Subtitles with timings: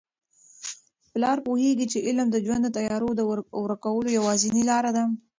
[1.11, 3.21] پلار پوهیږي چي علم د ژوند د تیارو د
[3.63, 5.03] ورکولو یوازینۍ لاره ده.